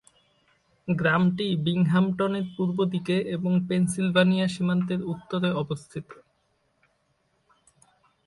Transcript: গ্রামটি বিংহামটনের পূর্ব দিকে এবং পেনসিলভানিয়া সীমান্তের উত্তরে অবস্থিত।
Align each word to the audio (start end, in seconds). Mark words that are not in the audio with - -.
গ্রামটি 0.87 1.47
বিংহামটনের 1.65 2.45
পূর্ব 2.55 2.77
দিকে 2.93 3.15
এবং 3.35 3.51
পেনসিলভানিয়া 3.67 4.47
সীমান্তের 4.47 5.01
উত্তরে 5.03 5.49
অবস্থিত। 5.53 6.07